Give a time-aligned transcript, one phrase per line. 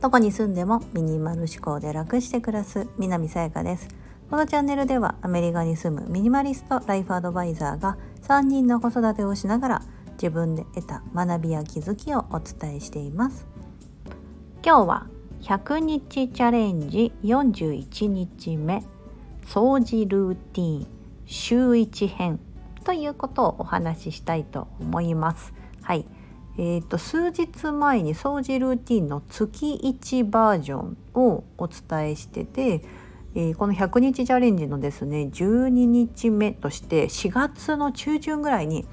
[0.00, 3.88] どこに住んでもミニマル思考で楽して暮らす南さやかです。
[4.30, 9.82] このチャンネルではアメリカに住むミニマリストライフアドバイザーが3人の子育てをしながら
[10.14, 13.46] 自分で得た学びや気づきをお伝えしています。
[14.64, 15.06] 今日は
[15.42, 18.84] 100日チャレンジ41日目。
[19.46, 20.86] 掃除ルーティン。
[21.26, 22.40] 週1編。
[22.82, 25.52] ということをお話ししたいと思います。
[25.82, 26.06] はい。
[26.58, 32.82] えーと、数日前に掃除ルーティンの月1バージョンをお伝えしてて、
[33.34, 38.86] えー、この100日チャレンジのですね12日目として4月の中旬ぐらいに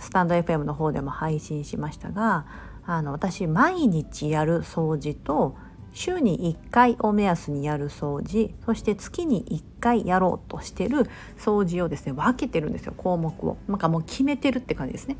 [0.00, 2.46] スタンド FM の方でも配信しましたが
[2.84, 5.56] あの私毎日やる掃除と
[5.92, 13.56] 週に1回を目安にやる掃除そして月に1回やろうとしてる掃除をですね分けてるんですよ項目を。
[13.68, 15.16] なんかもう決めてるって感じですね。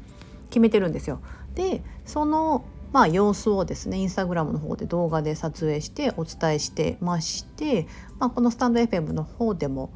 [0.50, 1.20] 決めてるんですよ。
[1.54, 7.86] でそのまあ様子をですねインスタグラムの方で動画で撮影してお伝えしてまして、
[8.18, 9.90] まあ、このスタンド FM の方でも、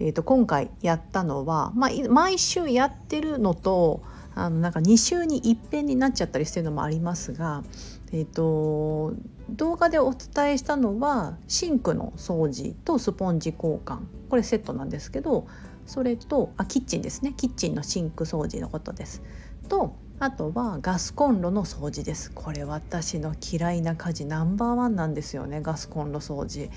[0.00, 4.02] えー、と今回やったのは、まあ、毎週やってるのと
[4.34, 7.62] あのなんか2週にいっぺんになっちゃったりしてるのもありますが、
[8.12, 9.12] えーと、
[9.52, 14.00] 動画でお伝えしたのはシンクの掃除とスポンジ交換。
[14.28, 15.46] これセットなんですけど
[15.86, 17.34] それとあキッチンですね。
[17.36, 19.22] キッチンのシンク掃除のことです。
[19.68, 22.30] とあとはガスコンロの掃除です。
[22.32, 25.60] これ私の嫌いな家事ナンバーワンなんですよね。
[25.60, 26.70] ガスコンロ掃除。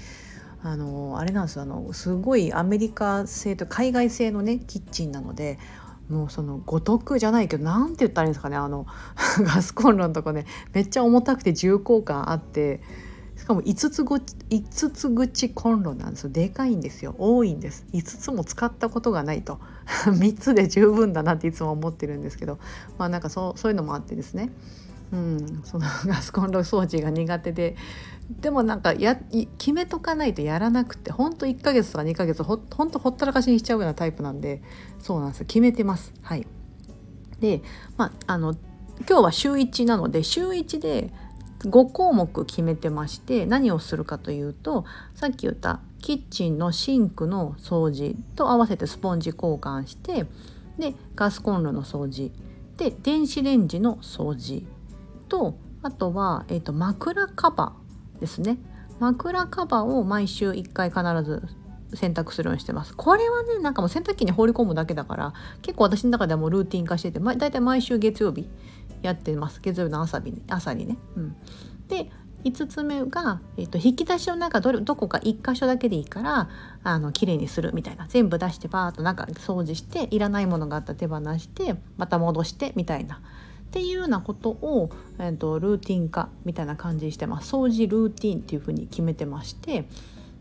[0.64, 1.62] あのあれなんですよ。
[1.62, 5.60] あのすごいアメリカ製と海外製のねキッチンなので
[6.10, 8.86] もうその五徳じゃないけど何て言ったらいいんですかねあの
[9.42, 12.82] ガスコンロのとこねめっちゃ重たくて重厚感あって
[13.38, 16.30] しかも5つ口5つ口コンロなんですよ。
[16.30, 17.16] でかいんですよ。
[17.18, 17.86] 多いんです。
[17.92, 19.60] 5つも使ったことがないと。
[20.06, 22.60] 3つで十分だなっていつも思ってるんですけど。
[22.98, 24.52] まあなんかそうそういうのもあってですね。
[25.12, 27.76] うん、その ガスコンロ掃除が苦手で
[28.30, 29.16] でもなんかや
[29.58, 34.64] 決めとかないとやらなくてほんと1ヶ月とか2ヶ月ほほんとほったらかしにしちゃうようなタイプなんで
[35.00, 35.46] そうなんです。
[35.46, 36.14] 決めてます。
[36.22, 36.48] はい。
[37.40, 37.62] で
[37.98, 38.56] まああの
[39.08, 41.12] 今日は週1なので週1で
[41.60, 50.26] 5項目決めてまして何をするかというとさっき言ったキッチンのシンクの掃除と合わせてスポンジ交換して
[50.78, 52.32] でガスコンロの掃除
[52.78, 54.66] で電子レンジの掃除
[55.30, 57.85] とあとは、えーと、枕カバー。
[58.20, 58.58] ですね。
[59.00, 61.44] 枕カバーを毎週1回必ず
[61.96, 62.96] 洗濯するようにしてます。
[62.96, 68.48] これはねなんかもう洗濯機に放り込むだけだから結構私の中ではもうルーティン化してて、ま、大体毎週月曜日
[69.02, 69.60] やってます。
[69.62, 70.98] 月曜日の朝に朝にね。
[71.16, 71.36] うん、
[71.88, 72.10] で
[72.44, 76.48] 5つ目が、えーと、引き出しの中どれどこか1箇所だけでいいから
[76.84, 78.06] あの綺麗にするみたいな。
[78.08, 83.22] 全部出してバーッと中掃除していらないものがあったら手放してまた戻してみたいな。
[83.68, 84.90] っていうようなことを、
[85.20, 87.54] えーとルーティン化みたいな感じにしてます。
[87.54, 89.86] 掃除ルーティンっていうふうに決めてまして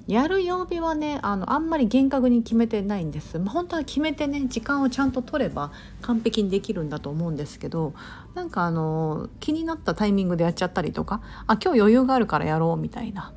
[0.06, 7.94] やる曜日はねあのあんまり厳格に決めてないんです、まあ、本当は決めてね時間をちゃんと取れば完璧にできるんだと思うんですけど
[8.34, 13.32] なんかあの気になったタイミングでやっちゃったりとかあ今日余裕があるからやろうみたいな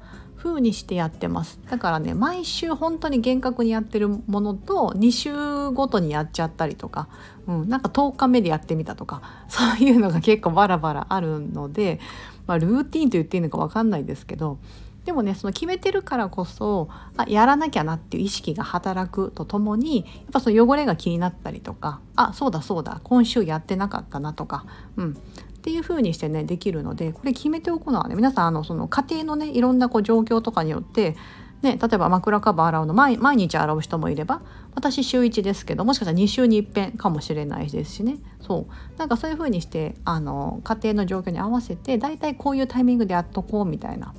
[0.47, 1.59] 風にしてやってます。
[1.69, 7.08] だからね毎週本当に厳格にやってるものと2週ごとにやっちゃったりとか、
[7.47, 12.00] うん、なんか10日目でやってみたとか そういうのが結構バラバラあるので、
[12.47, 14.57] まあ、ルーティンと言っていいのか分かんないですけど
[15.06, 24.66] でもねその決めてるからこそあやらなきゃなっていう意識が働くとともにやっぱその汚れが気になったりとかあそうだそうだ今週やってなかったなとか、
[24.97, 25.18] うん、
[25.67, 31.17] っていう風にしてねできるのでこれ決めておくのはね皆さんあのその家庭のねいろんなこう状況とかによって
[31.63, 34.44] ね、例えば枕カバー洗うの毎日洗う人もいれば
[34.75, 38.17] 私週1ですけどもしかしたら2週に1遍かもしれないですしね。
[38.39, 38.97] そう。
[39.00, 44.13] なんかそういう風にしてあの家庭の状況に合わせてだいたいこういうタイミングでやっとこうみたいな。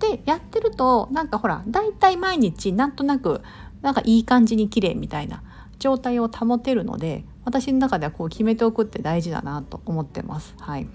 [0.00, 3.40] でやってるとなんかほら大体毎日なんとなく
[3.80, 5.42] なんかいい感じに綺麗みたいな
[5.78, 10.54] 状態を保てるので私の中ではこう決めておくって大事だなと思ってます。
[10.58, 10.88] はい、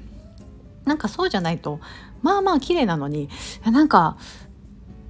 [0.86, 1.80] なんかそうじゃないと
[2.22, 3.30] まあまあ綺麗なのに
[3.66, 4.18] なんか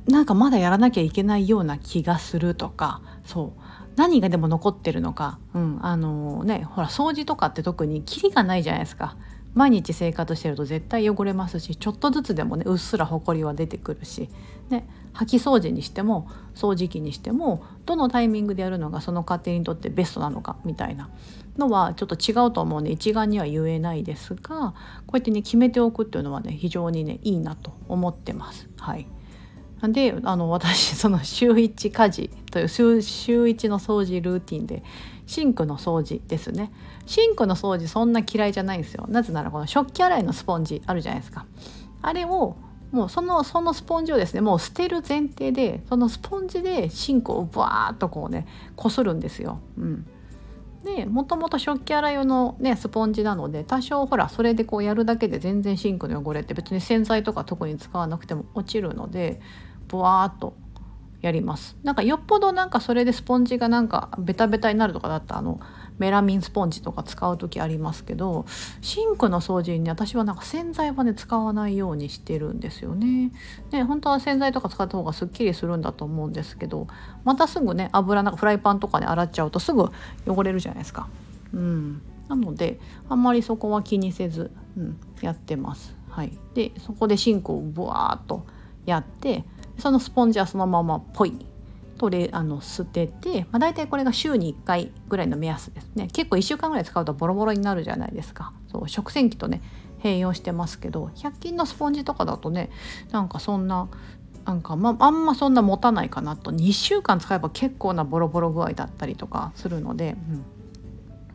[0.08, 3.62] なんかまだやらなきゃいけないような気がするとかそう
[3.96, 9.18] 何がでも残ってるのか、うん、あのねほら掃除とかって特にキリがないじゃないですか。
[9.54, 14.30] 毎日生活してると絶対汚れますしちょっとずつでもねうっすらほこりは出てくるし、
[14.70, 21.10] ね、掃き掃除にしても掃除機にしてもどのタイミングでやるのがその家庭にとってベストなのかみたいな
[21.58, 24.74] のはちょっと違うと思うんで一概には言えないですが
[25.06, 28.70] こうやってね決めておくっていうのはね非常にねいいなと思ってます。
[28.78, 29.08] はい。
[29.84, 34.84] であの私その週1家事という週週1の掃除ルーティンで
[35.26, 36.72] シンクの掃除ですね。
[37.08, 39.06] シンクの掃除そんな嫌いじゃないんですよ。
[39.10, 41.46] なぜならこの食器洗いのスポンジあるじゃないですか。
[42.04, 42.58] あれを
[42.92, 49.60] もうそのそのスポンジをですねもう捨てる前提でそのスポンジでシンクをバーッとこうねこするんですよ。
[49.78, 50.06] うん、
[50.84, 59.40] でもともと食器洗い用の、ね、スポンジなので多少ほらそれでこうやるだけで全然シンクの汚れって別に洗剤とか特に使わなくても落ちるので
[59.88, 60.54] ブワーッと
[61.22, 65.60] やりますなんかよっぽどなんかそれでスポンジがなんかベタベタになるとかだったあの
[66.02, 68.46] メラミンスポンジとか使う時ありますけど
[68.82, 73.32] シンクの掃除に、私はなんか洗剤はね使わないようにしてるんですよね。
[73.72, 76.88] ね本当は洗剤とか使った方がすっきりするんだと思うんですけど
[77.24, 79.92] またすぐね油なんかフライパンとかで洗っちゃうとすぐ
[80.26, 81.08] 汚れるじゃないですか。
[81.54, 85.96] うん、なのであんまりそこは気にせず、うん、やってます。
[86.10, 88.44] はい、でそこでシンクをブワーっと
[88.86, 89.44] やって
[89.78, 91.46] そのスポンジはそのままポイ
[92.02, 96.08] とれあの捨てて、まあ、大体これが週に1回ぐらいの目安ですね。
[96.12, 98.54] 結構1週間ぐらい使うとボロボロになるじゃないですか。
[98.72, 99.62] そう食洗機とね
[100.02, 102.72] 併用してますけど100均のスポンジとかだとね
[103.12, 103.88] なんかそんな
[104.46, 106.50] なんか、ま、あんまそんな持たないかなと。
[106.52, 110.16] 2週間使えば結構なボロボロ具合だったりとかするので、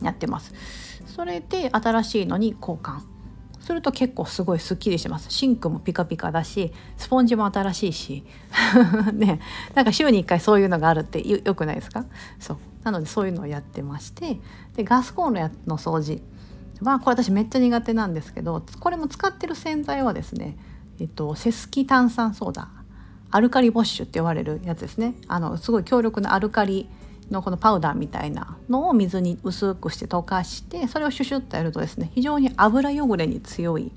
[0.01, 0.53] うん、やってます。
[1.05, 3.03] それで新しいのに交換。
[3.59, 5.27] すると結構すごいすっきりします。
[5.29, 8.23] シンクもピカピカだしスポンジも新しいし。
[9.13, 9.39] ね。
[9.75, 12.05] なんか週に1回そういうのがあるってよくないですか？
[12.39, 12.57] そう。
[12.83, 14.39] なのでそういうのをやってまして。
[14.75, 16.21] でガスコンロの掃除。
[16.81, 20.57] はこれ私めっちゃ苦手なんですけどこれも使ってる洗剤はですね
[20.99, 22.69] えっとセスキ炭酸ソーダ。
[23.29, 25.15] アルカリボッシュって言われるやつですね。
[25.27, 26.87] あのすごい強力なアルカリ
[27.31, 33.91] のこのパウダーみたいなのを水に薄くして溶かしてそれをシュシュッとやるとですね非常に油汚れに強い、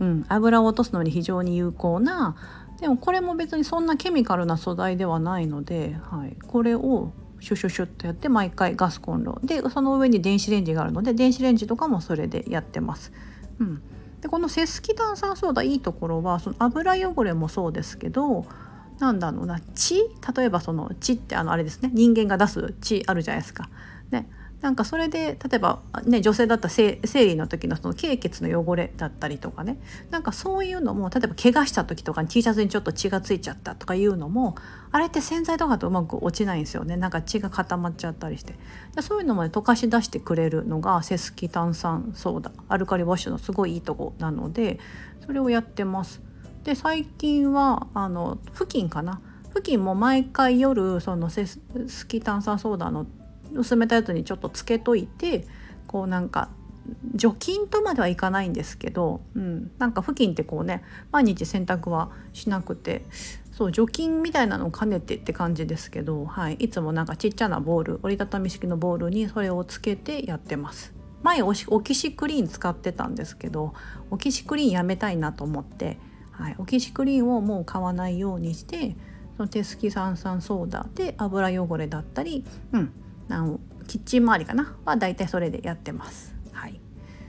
[0.00, 2.36] うん、油を落とすのに非常に有効な
[2.80, 13.12] でもこれも別にそんなケミカルな素材ではないので、はい、これをシュシュシュッとやって毎回ガスコンロでその上に電子レンジがあるので電子レンジとかもそれでやってます。
[13.60, 13.82] うん、
[14.20, 18.46] でこのセスキ炭酸ソーダいいところはその油汚れもそうですけど
[18.98, 19.60] なんだろうな。
[19.74, 19.96] 血？
[20.36, 21.90] 例えばその血ってあのあれですね。
[21.94, 23.68] 人間が出す血あるじゃないですか。
[24.10, 24.28] ね、
[24.60, 29.78] なんかそれで例えば、ね、女性だったら生理の時のその経血の汚れだったりとかね。
[30.10, 34.56] なんかそういうのも例えば怪我した時とかに T シャツにちょっと血がついちゃったとかいうのも
[34.90, 36.96] あれって洗剤とかとうまく落ちないんですよね。
[36.96, 38.54] なんか血が固まっちゃったりして。
[38.96, 42.50] でそういうのも、ね、溶かし出してくれるのがセスキ炭酸ソーダ。
[42.68, 44.80] アルカリウォッシュのすごいいいとこなので
[45.24, 46.20] それをやってます。
[46.68, 49.22] で最近はあの布巾かな？
[49.54, 51.58] 布巾も毎回夜そのセス
[52.06, 53.06] キ炭酸ソーダの
[53.54, 55.46] 薄めたやつにちょっとつけといて
[55.86, 56.50] こうなんか
[57.14, 63.06] 除菌とまではいかないんですけど、うん、なんか布巾ってこうね毎日洗濯はしなくて
[63.50, 70.92] そう除菌みたいなのを兼ねてって感じですけど、はい、いつもなんかちっちゃなボール折りたたみ式のボールにそれをつけてやってます。
[71.22, 71.50] 前オ
[71.80, 73.72] キシクリーン使ってたんですけど
[74.10, 75.96] オキシクリーンやめたいなと思って
[76.38, 78.94] はい、オキシクリーンをもう買わないようにして
[79.36, 82.92] その手すき酸酸ソーダで油汚れだったり、うん、
[83.28, 84.76] あのキッチン周りかな？
[84.84, 86.34] はだいたいそれでやってます。
[86.52, 86.80] はい、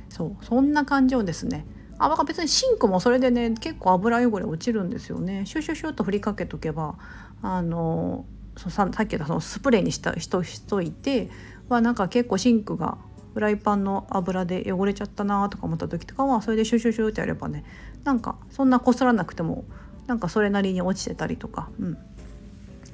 [0.09, 0.45] そう。
[0.45, 1.65] そんな感じをですね。
[1.97, 5.45] あ別にシンクもそれでね結構油汚れ落ちるんですよね。
[5.45, 6.95] シュシュシュッと振りかけとけば
[7.41, 8.25] あの
[8.57, 11.29] ささっき言ったそのスプレーにしたしとしといて
[11.67, 12.97] はなんか結構シンクが
[13.33, 17.63] フライパンの油で汚れちゃったなとか思った時とかはそれでシュシュシュってやればね
[18.03, 19.65] なんかそんなこすらなくても
[20.07, 21.97] なんかそれなりに落ちてたりとか、うん、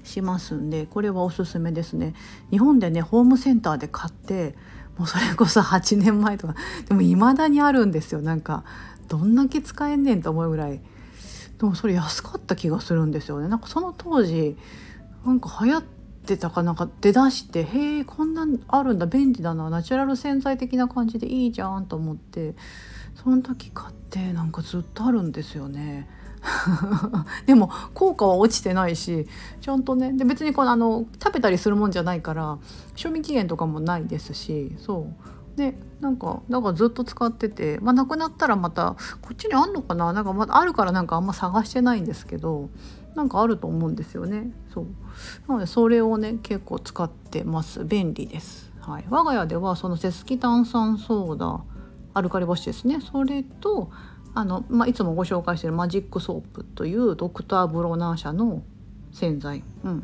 [0.04, 2.14] しますんでこれはおすすめですね。
[2.52, 4.56] 日本でねホームセンターで買って
[4.98, 6.56] もうそれこそ8年前とか
[6.88, 8.22] でも未だにあるんですよ。
[8.22, 8.64] なんか
[9.08, 10.82] どんだけ使えんねんと思うぐらい。
[11.58, 13.48] でもそれ安かった気がするんですよね。
[13.48, 14.58] なんかその当時
[15.26, 15.84] なんか流行っ
[16.26, 22.56] てたかなんか出だしてへえこんなんあるんだ便利だなナチュラル洗剤的な感じでいいじゃんと思って
[23.16, 26.10] その時買ってなんかずっとあるんですよね。
[27.48, 29.26] でも効果は落ちてないし
[29.62, 32.60] ちゃんとねで別にこのあの食べたりするもんじゃないから
[32.96, 35.08] 賞味期限とかもないですしそ
[35.56, 40.14] うでなんかだからずっと使ってて、まあ、なくなったらまたこっちにあんのかな？
[40.14, 42.70] なんかまだあるからなんかあんま探してないんですけど
[43.16, 44.52] なんかあると思うんですよね。
[44.74, 44.86] そう。
[45.48, 47.84] なのでそれをね結構使ってます。
[47.86, 51.64] 便利です、はい、我が家ではそのセスキ炭酸ソーダ
[52.14, 53.00] アルカリボッシュですね。
[53.02, 53.90] それと
[54.34, 58.64] あの、まあ、いつもご紹介してるマジックソープというドクター・ブロナー社の
[59.12, 60.04] 洗剤、うん、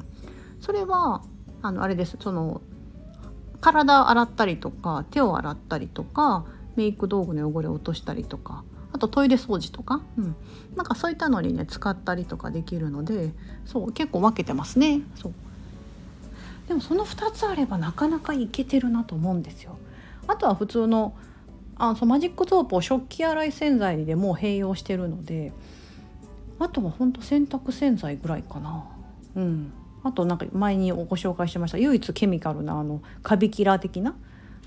[0.61, 1.21] それは
[1.61, 2.17] あのあれです。
[2.19, 2.61] その
[3.59, 10.35] 体洗ったりとか手を洗ったりとかメイク道具の汚れを落としたりとかあとトイレ掃除とか、うん、
[10.75, 13.31] なんかそういったのにね使ったりとかできるので
[13.65, 15.01] そう結構分けてますね。
[15.15, 15.33] そう。
[16.67, 19.77] でもその2つあればなかなかいけてるなと思うんですよ。
[20.27, 21.13] あとは普通の
[21.77, 25.51] あそうマジックソープを食器洗い洗剤でもう併用してるので
[26.59, 28.85] あとはほんと洗濯洗剤ぐらいかな。
[29.35, 29.73] うん。
[30.03, 31.77] あとなんか前にご紹介しました。
[31.77, 34.15] 唯一ケミカルなあのカビキラー的な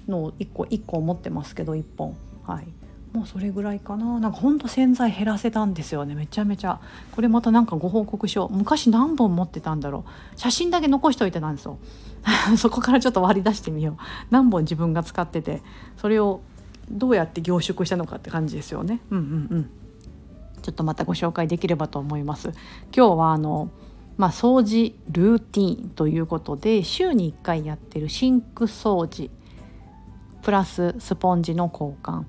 [0.08, 2.16] のを1個1個持ってますけど1本。
[2.44, 2.66] はい。
[3.14, 4.18] もうそれぐらいかな。
[4.18, 6.16] なんかほんと洗剤減らせたんですよね。
[6.16, 6.80] めちゃめちゃ。
[7.12, 8.52] これまたなんかご報告しよう。
[8.52, 10.04] 昔何本持ってたんだろ
[10.36, 10.38] う。
[10.38, 11.78] 写真だけ残しといてたんですよ。
[12.58, 13.96] そこからちょっと割り出してみよう。
[14.30, 15.62] 何本自分が使ってて。
[15.96, 16.40] それを
[16.90, 19.00] どうやって凝縮したのかって感じですよね。
[19.10, 19.70] うんうんうん。
[20.62, 22.48] ちょっとまたご紹介できればと思います。
[22.94, 23.70] 今日はあの
[24.16, 29.30] まあ、掃除ルーティーンということで週に1回やってるシンク掃除。
[30.42, 32.24] プラススポンジの交換。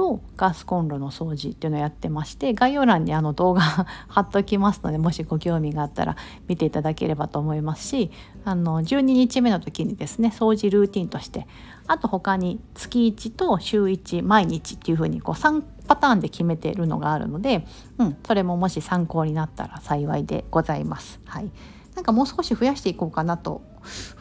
[0.00, 3.60] とガスコンロの掃除っていうのをやってまして概要欄にあの動画
[4.08, 6.16] 貼っときますのでもしご興味があったら
[6.48, 8.10] 見ていただければと思いますし
[8.46, 11.46] あの12日目の時にですね掃除ルーティンとして
[11.86, 17.66] あと他に月1と週1毎日っていう風にこう3パターンで決めているのがあるので、
[17.98, 21.20] うん、それももし参考になったら幸いでございます。
[21.26, 21.50] はい、
[21.94, 23.60] なんかもう少し増やしていこうかなと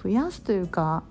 [0.04, 1.04] 増やすというか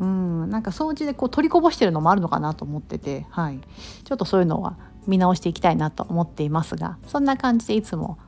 [0.00, 3.60] うんなんか掃除でこう取りこぼしてるのもあるのかなと思ってて、はい、
[4.04, 4.76] ちょっとそういうのは
[5.06, 8.18] 見直していきたいなと思っていますがそんな感じでいつも、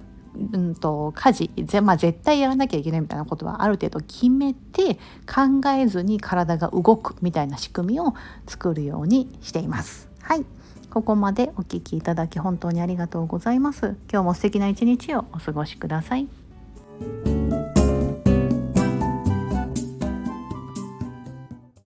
[0.52, 4.94] うんと、家事ぜ、まあ、絶対やらなきゃいけないみたいなことはある程度決めて
[5.26, 8.14] 考えずに体が動くみたいな仕組みを
[8.46, 10.08] 作るようにしています。
[10.22, 10.44] はい
[10.90, 13.94] ここまでお聴きいただき本当にありがとうございます。
[14.10, 16.26] 今日も素敵な一日をお過ごしください。